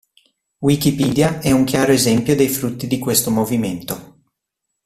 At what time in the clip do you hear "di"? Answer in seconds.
2.87-2.97